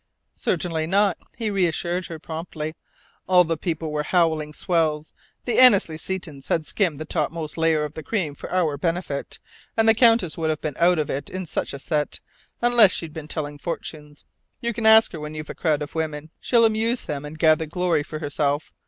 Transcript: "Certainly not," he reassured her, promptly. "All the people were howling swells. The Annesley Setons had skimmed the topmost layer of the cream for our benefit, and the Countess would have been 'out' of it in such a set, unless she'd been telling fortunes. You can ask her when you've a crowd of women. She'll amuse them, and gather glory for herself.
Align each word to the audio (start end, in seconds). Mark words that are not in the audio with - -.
"Certainly 0.33 0.87
not," 0.87 1.19
he 1.37 1.51
reassured 1.51 2.07
her, 2.07 2.17
promptly. 2.17 2.73
"All 3.27 3.43
the 3.43 3.55
people 3.55 3.91
were 3.91 4.01
howling 4.01 4.51
swells. 4.51 5.13
The 5.45 5.59
Annesley 5.59 5.95
Setons 5.99 6.47
had 6.47 6.65
skimmed 6.65 6.99
the 6.99 7.05
topmost 7.05 7.55
layer 7.55 7.83
of 7.83 7.93
the 7.93 8.01
cream 8.01 8.33
for 8.33 8.51
our 8.51 8.77
benefit, 8.79 9.37
and 9.77 9.87
the 9.87 9.93
Countess 9.93 10.39
would 10.39 10.49
have 10.49 10.59
been 10.59 10.73
'out' 10.79 10.97
of 10.97 11.11
it 11.11 11.29
in 11.29 11.45
such 11.45 11.71
a 11.71 11.77
set, 11.77 12.19
unless 12.63 12.89
she'd 12.91 13.13
been 13.13 13.27
telling 13.27 13.59
fortunes. 13.59 14.25
You 14.59 14.73
can 14.73 14.87
ask 14.87 15.11
her 15.11 15.19
when 15.19 15.35
you've 15.35 15.51
a 15.51 15.53
crowd 15.53 15.83
of 15.83 15.93
women. 15.93 16.31
She'll 16.39 16.65
amuse 16.65 17.05
them, 17.05 17.23
and 17.23 17.37
gather 17.37 17.67
glory 17.67 18.01
for 18.01 18.17
herself. 18.17 18.73